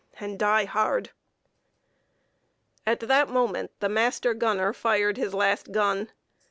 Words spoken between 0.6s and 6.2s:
hard!" At that moment the master gunner fired his last gun.